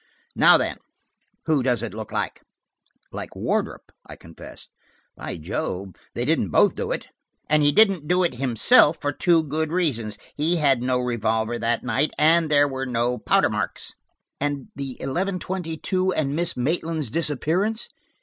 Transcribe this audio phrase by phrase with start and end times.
[0.35, 0.77] Now, then,
[1.45, 2.41] who does it look like?"
[3.11, 4.71] "Like Wardrop," I confessed.
[5.15, 7.09] "By Jove, they didn't both do it."
[7.47, 11.83] "And he didn't do it himself for two good reasons: he had no revolver that
[11.83, 13.93] night, and there were no powder marks."
[14.39, 17.87] "And the eleven twenty two, and Miss Maitland's disappearance?"